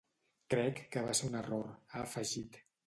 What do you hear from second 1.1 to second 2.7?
ser un error, ha afegit.